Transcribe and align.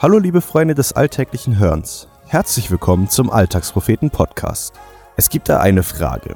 Hallo 0.00 0.18
liebe 0.18 0.40
Freunde 0.40 0.74
des 0.74 0.92
alltäglichen 0.92 1.58
Hörens. 1.58 2.08
Herzlich 2.26 2.68
willkommen 2.70 3.08
zum 3.08 3.30
Alltagspropheten 3.30 4.10
Podcast. 4.10 4.74
Es 5.16 5.30
gibt 5.30 5.48
da 5.48 5.60
eine 5.60 5.84
Frage. 5.84 6.34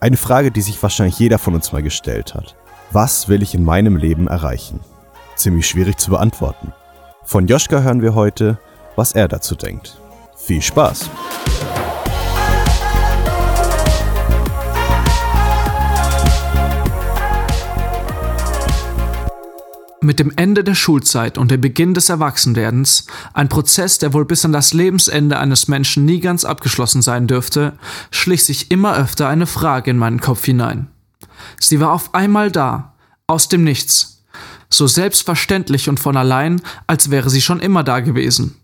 Eine 0.00 0.16
Frage, 0.16 0.50
die 0.50 0.60
sich 0.60 0.82
wahrscheinlich 0.82 1.18
jeder 1.18 1.38
von 1.38 1.54
uns 1.54 1.72
mal 1.72 1.84
gestellt 1.84 2.34
hat. 2.34 2.56
Was 2.90 3.28
will 3.28 3.42
ich 3.42 3.54
in 3.54 3.64
meinem 3.64 3.96
Leben 3.96 4.26
erreichen? 4.26 4.80
Ziemlich 5.36 5.68
schwierig 5.68 5.98
zu 5.98 6.10
beantworten. 6.10 6.72
Von 7.24 7.46
Joschka 7.46 7.80
hören 7.80 8.02
wir 8.02 8.14
heute, 8.14 8.58
was 8.96 9.12
er 9.12 9.28
dazu 9.28 9.54
denkt. 9.54 9.98
Viel 10.36 10.60
Spaß! 10.60 11.08
Mit 20.06 20.20
dem 20.20 20.32
Ende 20.36 20.62
der 20.62 20.76
Schulzeit 20.76 21.36
und 21.36 21.50
dem 21.50 21.60
Beginn 21.60 21.92
des 21.92 22.10
Erwachsenwerdens, 22.10 23.08
ein 23.34 23.48
Prozess, 23.48 23.98
der 23.98 24.12
wohl 24.12 24.24
bis 24.24 24.44
an 24.44 24.52
das 24.52 24.72
Lebensende 24.72 25.36
eines 25.36 25.66
Menschen 25.66 26.04
nie 26.04 26.20
ganz 26.20 26.44
abgeschlossen 26.44 27.02
sein 27.02 27.26
dürfte, 27.26 27.72
schlich 28.12 28.44
sich 28.44 28.70
immer 28.70 28.96
öfter 28.96 29.26
eine 29.26 29.48
Frage 29.48 29.90
in 29.90 29.98
meinen 29.98 30.20
Kopf 30.20 30.44
hinein. 30.44 30.86
Sie 31.58 31.80
war 31.80 31.90
auf 31.90 32.14
einmal 32.14 32.52
da, 32.52 32.94
aus 33.26 33.48
dem 33.48 33.64
Nichts, 33.64 34.22
so 34.70 34.86
selbstverständlich 34.86 35.88
und 35.88 35.98
von 35.98 36.16
allein, 36.16 36.62
als 36.86 37.10
wäre 37.10 37.28
sie 37.28 37.42
schon 37.42 37.58
immer 37.58 37.82
da 37.82 37.98
gewesen. 37.98 38.54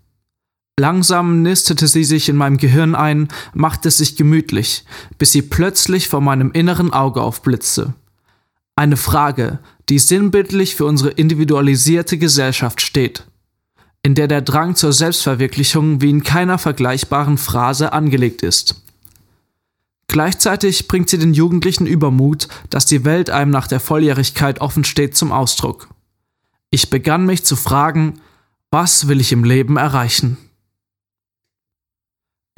Langsam 0.79 1.43
nistete 1.43 1.89
sie 1.89 2.05
sich 2.05 2.29
in 2.29 2.37
meinem 2.37 2.59
Gehirn 2.59 2.95
ein, 2.95 3.27
machte 3.53 3.89
es 3.89 3.97
sich 3.97 4.15
gemütlich, 4.15 4.84
bis 5.19 5.33
sie 5.33 5.43
plötzlich 5.43 6.09
vor 6.09 6.20
meinem 6.20 6.53
inneren 6.53 6.93
Auge 6.93 7.20
aufblitzte. 7.20 7.95
Eine 8.77 8.97
Frage, 8.97 9.59
die 9.89 9.99
sinnbildlich 9.99 10.75
für 10.77 10.85
unsere 10.85 11.11
individualisierte 11.11 12.19
Gesellschaft 12.19 12.81
steht, 12.81 13.27
in 14.03 14.15
der 14.15 14.29
der 14.29 14.43
Drang 14.43 14.75
zur 14.75 14.93
Selbstverwirklichung 14.93 16.01
wie 16.01 16.11
in 16.11 16.23
keiner 16.23 16.59
vergleichbaren 16.59 17.39
Phrase 17.39 17.93
angelegt 17.93 18.43
ist. 18.43 18.83
Gleichzeitig 20.09 20.89
bringt 20.89 21.09
sie 21.09 21.19
den 21.19 21.33
jugendlichen 21.33 21.87
Übermut, 21.87 22.48
dass 22.69 22.84
die 22.84 23.05
Welt 23.05 23.31
einem 23.31 23.51
nach 23.51 23.67
der 23.67 23.81
Volljährigkeit 23.81 24.61
offen 24.61 24.84
steht, 24.84 25.17
zum 25.17 25.33
Ausdruck. 25.33 25.89
Ich 26.71 26.91
begann 26.91 27.25
mich 27.25 27.45
zu 27.45 27.56
fragen, 27.56 28.21
was 28.71 29.09
will 29.09 29.21
ich 29.21 29.33
im 29.33 29.45
Leben 29.45 29.77
erreichen? 29.77 30.37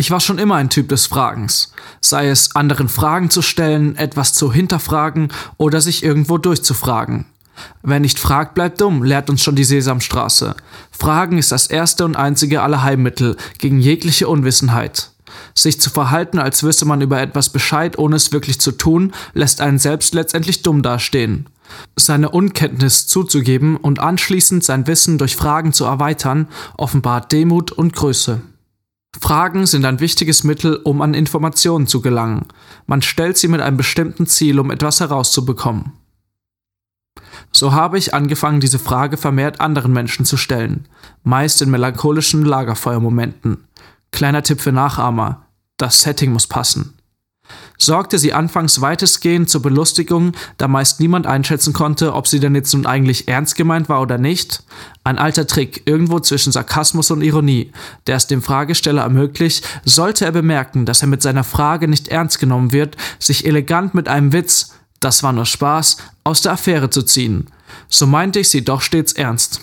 Ich 0.00 0.10
war 0.10 0.20
schon 0.20 0.38
immer 0.38 0.56
ein 0.56 0.68
Typ 0.68 0.90
des 0.90 1.06
Fragens, 1.06 1.72
sei 2.02 2.28
es 2.28 2.54
anderen 2.56 2.90
Fragen 2.90 3.30
zu 3.30 3.40
stellen, 3.40 3.96
etwas 3.96 4.34
zu 4.34 4.52
hinterfragen 4.52 5.28
oder 5.56 5.80
sich 5.80 6.02
irgendwo 6.02 6.36
durchzufragen. 6.36 7.24
Wer 7.82 8.00
nicht 8.00 8.18
fragt, 8.18 8.54
bleibt 8.54 8.82
dumm, 8.82 9.02
lehrt 9.02 9.30
uns 9.30 9.42
schon 9.42 9.54
die 9.54 9.64
Sesamstraße. 9.64 10.56
Fragen 10.90 11.38
ist 11.38 11.52
das 11.52 11.68
erste 11.68 12.04
und 12.04 12.16
einzige 12.16 12.60
aller 12.60 12.82
Heilmittel 12.82 13.38
gegen 13.58 13.78
jegliche 13.78 14.28
Unwissenheit. 14.28 15.12
Sich 15.54 15.80
zu 15.80 15.88
verhalten, 15.88 16.38
als 16.38 16.62
wüsste 16.62 16.84
man 16.84 17.00
über 17.00 17.20
etwas 17.20 17.48
Bescheid, 17.48 17.96
ohne 17.96 18.16
es 18.16 18.30
wirklich 18.30 18.60
zu 18.60 18.72
tun, 18.72 19.14
lässt 19.32 19.62
einen 19.62 19.78
selbst 19.78 20.12
letztendlich 20.12 20.62
dumm 20.62 20.82
dastehen. 20.82 21.46
Seine 21.96 22.28
Unkenntnis 22.28 23.06
zuzugeben 23.06 23.76
und 23.76 24.00
anschließend 24.00 24.64
sein 24.64 24.86
Wissen 24.86 25.16
durch 25.16 25.34
Fragen 25.34 25.72
zu 25.72 25.84
erweitern, 25.84 26.48
offenbart 26.76 27.32
Demut 27.32 27.72
und 27.72 27.94
Größe. 27.94 28.42
Fragen 29.24 29.64
sind 29.64 29.86
ein 29.86 30.00
wichtiges 30.00 30.44
Mittel, 30.44 30.76
um 30.84 31.00
an 31.00 31.14
Informationen 31.14 31.86
zu 31.86 32.02
gelangen. 32.02 32.44
Man 32.86 33.00
stellt 33.00 33.38
sie 33.38 33.48
mit 33.48 33.62
einem 33.62 33.78
bestimmten 33.78 34.26
Ziel, 34.26 34.60
um 34.60 34.70
etwas 34.70 35.00
herauszubekommen. 35.00 35.92
So 37.50 37.72
habe 37.72 37.96
ich 37.96 38.12
angefangen, 38.12 38.60
diese 38.60 38.78
Frage 38.78 39.16
vermehrt 39.16 39.62
anderen 39.62 39.94
Menschen 39.94 40.26
zu 40.26 40.36
stellen, 40.36 40.86
meist 41.22 41.62
in 41.62 41.70
melancholischen 41.70 42.44
Lagerfeuermomenten. 42.44 43.64
Kleiner 44.12 44.42
Tipp 44.42 44.60
für 44.60 44.72
Nachahmer, 44.72 45.46
das 45.78 46.02
Setting 46.02 46.30
muss 46.30 46.46
passen 46.46 46.92
sorgte 47.78 48.18
sie 48.18 48.32
anfangs 48.32 48.80
weitestgehend 48.80 49.50
zur 49.50 49.62
Belustigung, 49.62 50.32
da 50.58 50.68
meist 50.68 51.00
niemand 51.00 51.26
einschätzen 51.26 51.72
konnte, 51.72 52.14
ob 52.14 52.26
sie 52.28 52.40
denn 52.40 52.54
jetzt 52.54 52.72
nun 52.74 52.86
eigentlich 52.86 53.28
ernst 53.28 53.56
gemeint 53.56 53.88
war 53.88 54.00
oder 54.00 54.18
nicht. 54.18 54.62
Ein 55.02 55.18
alter 55.18 55.46
Trick, 55.46 55.82
irgendwo 55.84 56.20
zwischen 56.20 56.52
Sarkasmus 56.52 57.10
und 57.10 57.22
Ironie, 57.22 57.72
der 58.06 58.16
es 58.16 58.26
dem 58.26 58.42
Fragesteller 58.42 59.02
ermöglicht, 59.02 59.66
sollte 59.84 60.24
er 60.24 60.32
bemerken, 60.32 60.86
dass 60.86 61.02
er 61.02 61.08
mit 61.08 61.22
seiner 61.22 61.44
Frage 61.44 61.88
nicht 61.88 62.08
ernst 62.08 62.38
genommen 62.38 62.72
wird, 62.72 62.96
sich 63.18 63.46
elegant 63.46 63.94
mit 63.94 64.08
einem 64.08 64.32
Witz, 64.32 64.74
das 65.00 65.22
war 65.22 65.32
nur 65.32 65.46
Spaß, 65.46 65.98
aus 66.24 66.40
der 66.42 66.52
Affäre 66.52 66.90
zu 66.90 67.02
ziehen. 67.02 67.46
So 67.88 68.06
meinte 68.06 68.40
ich 68.40 68.48
sie 68.48 68.64
doch 68.64 68.80
stets 68.80 69.12
ernst. 69.12 69.60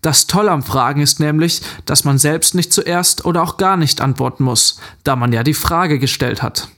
Das 0.00 0.26
Tolle 0.26 0.50
am 0.50 0.64
Fragen 0.64 1.00
ist 1.00 1.20
nämlich, 1.20 1.62
dass 1.86 2.04
man 2.04 2.18
selbst 2.18 2.56
nicht 2.56 2.72
zuerst 2.72 3.24
oder 3.24 3.42
auch 3.42 3.56
gar 3.56 3.76
nicht 3.76 4.00
antworten 4.00 4.42
muss, 4.42 4.80
da 5.04 5.14
man 5.14 5.32
ja 5.32 5.44
die 5.44 5.54
Frage 5.54 6.00
gestellt 6.00 6.42
hat. 6.42 6.68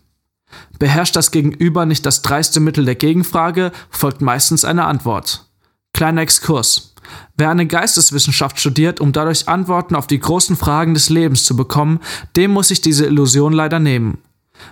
Beherrscht 0.79 1.17
das 1.17 1.31
Gegenüber 1.31 1.87
nicht 1.87 2.05
das 2.07 2.23
dreiste 2.23 2.61
Mittel 2.61 2.85
der 2.85 2.95
Gegenfrage, 2.95 3.73
folgt 3.91 4.21
meistens 4.21 4.65
eine 4.65 4.85
Antwort. 4.85 5.47
Kleiner 5.93 6.23
Exkurs. 6.23 6.95
Wer 7.37 7.51
eine 7.51 7.67
Geisteswissenschaft 7.67 8.59
studiert, 8.59 9.01
um 9.01 9.13
dadurch 9.13 9.49
Antworten 9.49 9.95
auf 9.95 10.07
die 10.07 10.19
großen 10.19 10.57
Fragen 10.57 10.95
des 10.95 11.11
Lebens 11.11 11.45
zu 11.45 11.57
bekommen, 11.57 12.01
dem 12.37 12.53
muss 12.53 12.71
ich 12.71 12.81
diese 12.81 13.07
Illusion 13.07 13.53
leider 13.53 13.79
nehmen. 13.79 14.19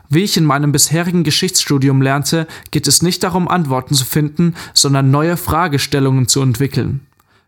Wie 0.09 0.23
ich 0.23 0.37
in 0.37 0.45
meinem 0.45 0.73
bisherigen 0.73 1.25
Geschichtsstudium 1.25 2.03
lernte, 2.03 2.47
geht 2.71 2.87
es 2.87 3.03
nicht 3.03 3.23
darum, 3.23 3.49
Antworten 3.49 3.95
zu 3.95 4.05
finden, 4.05 4.55
sondern 4.75 5.11
neue 5.11 5.37
Fragestellungen 5.37 6.29
zu 6.29 6.41
entwickeln. 6.41 7.07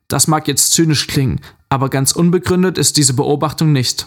Das 0.09 0.29
mag 0.29 0.49
jetzt 0.49 0.73
zynisch 0.73 1.07
klingen, 1.07 1.41
aber 1.69 1.89
ganz 1.89 2.13
unbegründet 2.13 2.79
ist 2.79 2.97
diese 2.97 3.15
Beobachtung 3.15 3.73
nicht. 3.73 4.07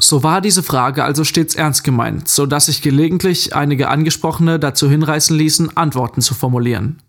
So 0.00 0.22
war 0.22 0.40
diese 0.40 0.62
Frage 0.62 1.04
also 1.04 1.22
stets 1.22 1.54
ernst 1.54 1.84
gemeint, 1.84 2.28
so 2.28 2.46
dass 2.46 2.66
sich 2.66 2.82
gelegentlich 2.82 3.54
einige 3.54 3.88
Angesprochene 3.88 4.58
dazu 4.58 4.90
hinreißen 4.90 5.36
ließen, 5.36 5.76
Antworten 5.76 6.20
zu 6.20 6.34
formulieren. 6.34 7.00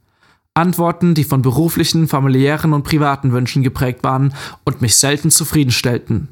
Antworten, 0.53 1.16
die 1.16 1.23
von 1.23 1.41
beruflichen, 1.41 2.07
familiären 2.07 2.73
und 2.73 2.84
privaten 2.84 3.34
Wünschen 3.34 3.63
geprägt 3.63 4.03
waren 4.03 4.34
und 4.63 4.81
mich 4.81 4.96
selten 4.96 5.31
zufriedenstellten. 5.31 6.29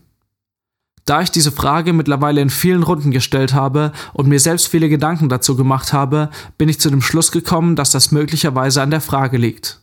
Da 1.06 1.22
ich 1.22 1.32
diese 1.32 1.52
Frage 1.52 1.92
mittlerweile 1.92 2.40
in 2.40 2.50
vielen 2.50 2.84
Runden 2.84 3.12
gestellt 3.12 3.54
habe 3.54 3.92
und 4.14 4.30
mir 4.30 4.40
selbst 4.40 4.70
viele 4.70 4.88
Gedanken 4.88 5.28
dazu 5.28 5.58
gemacht 5.58 5.92
habe, 5.92 6.30
bin 6.58 6.70
ich 6.70 6.80
zu 6.80 6.90
dem 6.90 7.02
Schluss 7.02 7.34
gekommen, 7.34 7.76
dass 7.76 7.92
das 7.92 8.12
möglicherweise 8.12 8.82
an 8.82 8.92
der 8.92 9.02
Frage 9.02 9.38
liegt. 9.38 9.82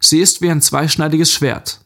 Sie 0.00 0.18
ist 0.18 0.42
wie 0.42 0.50
ein 0.50 0.60
zweischneidiges 0.60 1.32
Schwert. 1.32 1.80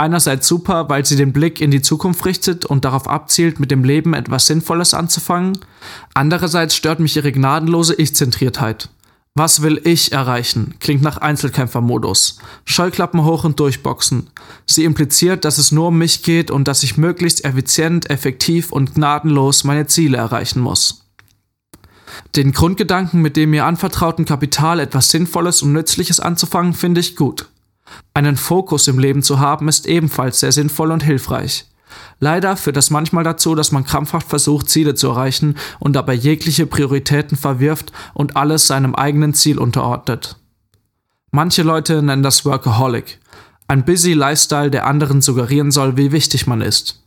Einerseits 0.00 0.48
super, 0.48 0.88
weil 0.88 1.04
sie 1.04 1.16
den 1.16 1.34
Blick 1.34 1.60
in 1.60 1.70
die 1.70 1.82
Zukunft 1.82 2.24
richtet 2.24 2.64
und 2.64 2.86
darauf 2.86 3.06
abzielt, 3.06 3.60
mit 3.60 3.70
dem 3.70 3.84
Leben 3.84 4.14
etwas 4.14 4.46
Sinnvolles 4.46 4.94
anzufangen. 4.94 5.58
Andererseits 6.14 6.74
stört 6.74 7.00
mich 7.00 7.16
ihre 7.16 7.32
gnadenlose 7.32 7.94
Ich-Zentriertheit. 7.96 8.88
Was 9.34 9.60
will 9.60 9.78
ich 9.84 10.12
erreichen? 10.12 10.76
Klingt 10.80 11.02
nach 11.02 11.18
Einzelkämpfermodus. 11.18 12.38
Scheuklappen 12.64 13.24
hoch 13.24 13.44
und 13.44 13.60
durchboxen. 13.60 14.30
Sie 14.64 14.84
impliziert, 14.84 15.44
dass 15.44 15.58
es 15.58 15.70
nur 15.70 15.88
um 15.88 15.98
mich 15.98 16.22
geht 16.22 16.50
und 16.50 16.66
dass 16.66 16.82
ich 16.82 16.96
möglichst 16.96 17.44
effizient, 17.44 18.08
effektiv 18.08 18.72
und 18.72 18.94
gnadenlos 18.94 19.64
meine 19.64 19.86
Ziele 19.86 20.16
erreichen 20.16 20.60
muss. 20.60 21.10
Den 22.36 22.52
Grundgedanken, 22.52 23.20
mit 23.20 23.36
dem 23.36 23.50
mir 23.50 23.66
anvertrauten 23.66 24.24
Kapital 24.24 24.80
etwas 24.80 25.10
Sinnvolles 25.10 25.60
und 25.60 25.74
Nützliches 25.74 26.20
anzufangen, 26.20 26.72
finde 26.72 27.02
ich 27.02 27.16
gut. 27.16 27.49
Einen 28.14 28.36
Fokus 28.36 28.88
im 28.88 28.98
Leben 28.98 29.22
zu 29.22 29.40
haben, 29.40 29.68
ist 29.68 29.86
ebenfalls 29.86 30.40
sehr 30.40 30.52
sinnvoll 30.52 30.90
und 30.90 31.02
hilfreich. 31.02 31.66
Leider 32.18 32.56
führt 32.56 32.76
das 32.76 32.90
manchmal 32.90 33.24
dazu, 33.24 33.54
dass 33.54 33.72
man 33.72 33.84
krampfhaft 33.84 34.28
versucht, 34.28 34.68
Ziele 34.68 34.94
zu 34.94 35.08
erreichen 35.08 35.56
und 35.78 35.94
dabei 35.94 36.14
jegliche 36.14 36.66
Prioritäten 36.66 37.36
verwirft 37.36 37.92
und 38.14 38.36
alles 38.36 38.66
seinem 38.66 38.94
eigenen 38.94 39.34
Ziel 39.34 39.58
unterordnet. 39.58 40.36
Manche 41.32 41.62
Leute 41.62 42.02
nennen 42.02 42.22
das 42.22 42.44
Workaholic, 42.44 43.18
ein 43.68 43.84
busy 43.84 44.12
Lifestyle, 44.12 44.70
der 44.70 44.86
anderen 44.86 45.22
suggerieren 45.22 45.70
soll, 45.70 45.96
wie 45.96 46.12
wichtig 46.12 46.46
man 46.46 46.60
ist. 46.60 47.04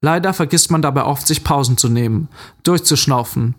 Leider 0.00 0.32
vergisst 0.32 0.70
man 0.70 0.80
dabei 0.80 1.04
oft, 1.04 1.26
sich 1.26 1.44
Pausen 1.44 1.76
zu 1.76 1.88
nehmen, 1.88 2.28
durchzuschnaufen 2.62 3.54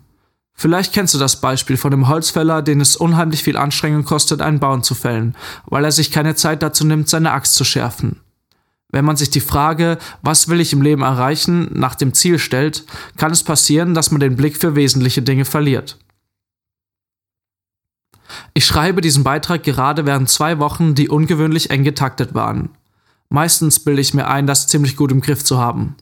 Vielleicht 0.54 0.92
kennst 0.92 1.14
du 1.14 1.18
das 1.18 1.40
Beispiel 1.40 1.76
von 1.76 1.90
dem 1.90 2.08
Holzfäller, 2.08 2.62
den 2.62 2.80
es 2.80 2.96
unheimlich 2.96 3.42
viel 3.42 3.56
Anstrengung 3.56 4.04
kostet, 4.04 4.40
einen 4.40 4.60
Baum 4.60 4.82
zu 4.82 4.94
fällen, 4.94 5.34
weil 5.66 5.84
er 5.84 5.92
sich 5.92 6.10
keine 6.10 6.34
Zeit 6.34 6.62
dazu 6.62 6.86
nimmt, 6.86 7.08
seine 7.08 7.32
Axt 7.32 7.54
zu 7.54 7.64
schärfen. 7.64 8.20
Wenn 8.90 9.06
man 9.06 9.16
sich 9.16 9.30
die 9.30 9.40
Frage, 9.40 9.98
was 10.20 10.48
will 10.48 10.60
ich 10.60 10.74
im 10.74 10.82
Leben 10.82 11.02
erreichen, 11.02 11.70
nach 11.72 11.94
dem 11.94 12.12
Ziel 12.12 12.38
stellt, 12.38 12.84
kann 13.16 13.32
es 13.32 13.42
passieren, 13.42 13.94
dass 13.94 14.10
man 14.10 14.20
den 14.20 14.36
Blick 14.36 14.58
für 14.58 14.76
wesentliche 14.76 15.22
Dinge 15.22 15.46
verliert. 15.46 15.98
Ich 18.54 18.66
schreibe 18.66 19.00
diesen 19.00 19.24
Beitrag 19.24 19.62
gerade 19.62 20.04
während 20.04 20.28
zwei 20.28 20.58
Wochen, 20.58 20.94
die 20.94 21.08
ungewöhnlich 21.08 21.70
eng 21.70 21.84
getaktet 21.84 22.34
waren. 22.34 22.70
Meistens 23.30 23.80
bilde 23.80 24.02
ich 24.02 24.12
mir 24.12 24.28
ein, 24.28 24.46
das 24.46 24.66
ziemlich 24.66 24.94
gut 24.94 25.10
im 25.10 25.22
Griff 25.22 25.42
zu 25.42 25.58
haben. 25.58 25.96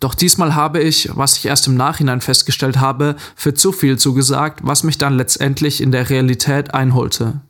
Doch 0.00 0.14
diesmal 0.14 0.54
habe 0.54 0.80
ich, 0.80 1.10
was 1.14 1.36
ich 1.36 1.46
erst 1.46 1.66
im 1.66 1.76
Nachhinein 1.76 2.20
festgestellt 2.20 2.78
habe, 2.78 3.16
für 3.36 3.54
zu 3.54 3.72
viel 3.72 3.98
zugesagt, 3.98 4.60
was 4.62 4.82
mich 4.82 4.98
dann 4.98 5.16
letztendlich 5.16 5.80
in 5.80 5.92
der 5.92 6.10
Realität 6.10 6.74
einholte. 6.74 7.40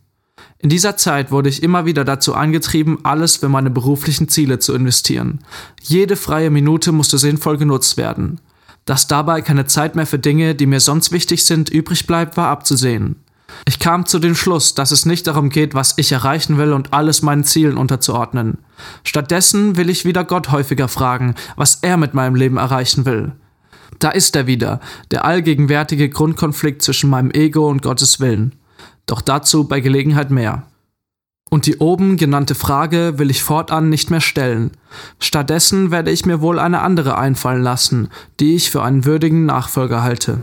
In 0.59 0.71
dieser 0.71 0.97
Zeit 0.97 1.31
wurde 1.31 1.49
ich 1.49 1.63
immer 1.63 1.85
wieder 1.85 2.05
dazu 2.05 2.35
angetrieben, 2.35 2.99
alles 3.03 3.37
für 3.37 3.49
meine 3.49 3.71
beruflichen 3.71 4.29
Ziele 4.29 4.59
zu 4.59 4.73
investieren. 4.73 5.41
Jede 5.83 6.17
freie 6.17 6.51
Minute 6.51 6.93
musste 6.93 7.19
sinnvoll 7.19 7.59
genutzt 7.59 7.97
werden. 7.97 8.41
Dass 8.87 9.07
dabei 9.07 9.41
keine 9.41 9.67
Zeit 9.67 9.95
mehr 9.95 10.07
für 10.07 10.19
Dinge, 10.19 10.55
die 10.55 10.67
mir 10.67 10.81
sonst 10.81 11.13
wichtig 11.13 11.45
sind, 11.45 11.71
übrig 11.71 12.07
bleibt, 12.07 12.37
war 12.37 12.49
abzusehen. 12.49 13.17
Ich 13.67 13.79
kam 13.79 14.07
zu 14.07 14.19
dem 14.19 14.35
Schluss, 14.35 14.75
dass 14.75 14.91
es 14.91 15.07
nicht 15.07 15.27
darum 15.27 15.49
geht, 15.49 15.75
was 15.75 15.95
ich 15.97 16.13
erreichen 16.13 16.59
will 16.59 16.73
und 16.73 16.93
alles 16.93 17.23
meinen 17.23 17.45
Zielen 17.45 17.77
unterzuordnen. 17.77 18.59
Stattdessen 19.05 19.77
will 19.77 19.91
ich 19.91 20.05
wieder 20.05 20.25
Gott 20.25 20.51
häufiger 20.51 20.89
fragen, 20.89 21.35
was 21.57 21.77
er 21.83 21.97
mit 21.97 22.15
meinem 22.15 22.35
Leben 22.35 22.57
erreichen 22.57 23.07
will. 23.07 23.33
Da 23.99 24.11
ist 24.11 24.37
er 24.37 24.47
wieder, 24.47 24.81
der 25.11 25.25
allgegenwärtige 25.25 26.09
Grundkonflikt 26.09 26.83
zwischen 26.83 27.11
meinem 27.11 27.31
Ego 27.31 27.69
und 27.69 27.83
Gottes 27.83 28.21
Willen. 28.21 28.53
Doch 29.07 29.21
dazu 29.21 29.65
bei 29.65 29.81
Gelegenheit 29.81 30.31
mehr. 30.31 30.65
Und 31.51 31.67
die 31.67 31.77
oben 31.77 32.17
genannte 32.17 32.55
Frage 32.55 33.19
will 33.19 33.31
ich 33.31 33.43
fortan 33.43 33.89
nicht 33.89 34.11
mehr 34.11 34.21
stellen. 34.21 34.73
Stattdessen 35.21 35.91
werde 35.91 36.11
ich 36.11 36.27
mir 36.27 36.41
wohl 36.41 36.59
eine 36.59 36.81
andere 36.81 37.17
einfallen 37.17 37.63
lassen, 37.63 38.09
die 38.41 38.57
ich 38.57 38.71
für 38.71 38.83
einen 38.83 39.05
würdigen 39.05 39.47
Nachfolger 39.47 40.03
halte. 40.03 40.43